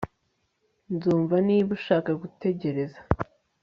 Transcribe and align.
Nzumva 0.93 1.35
niba 1.47 1.69
ushaka 1.77 2.09
gutegereza 2.21 2.99